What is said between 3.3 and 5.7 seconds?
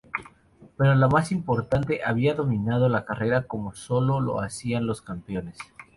como solo lo hacían los campeones.